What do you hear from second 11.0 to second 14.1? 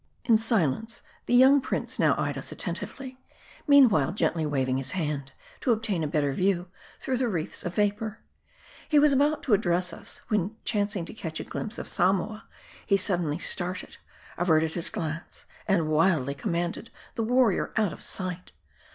to catch a glimpse of Samoa, he suddenly started;